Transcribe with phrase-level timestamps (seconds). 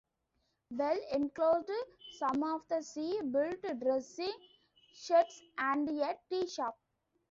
[0.71, 1.69] Bell enclosed
[2.17, 4.33] some of the sea, built dressing
[4.95, 6.75] sheds and a tea shop.